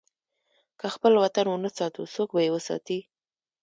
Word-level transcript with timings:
که 0.79 0.87
خپل 0.95 1.13
وطن 1.23 1.45
ونه 1.49 1.69
ساتو، 1.77 2.01
څوک 2.13 2.29
به 2.35 2.39
یې 2.45 2.49
وساتي؟ 2.53 2.99